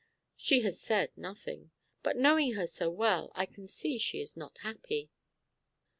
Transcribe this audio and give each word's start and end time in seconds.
"She 0.35 0.61
has 0.61 0.81
said 0.81 1.15
nothing, 1.15 1.69
but 2.01 2.17
knowing 2.17 2.53
her 2.53 2.65
so 2.65 2.89
well, 2.89 3.31
I 3.35 3.45
can 3.45 3.67
see 3.67 3.99
she 3.99 4.19
is 4.19 4.35
not 4.35 4.57
happy. 4.63 5.11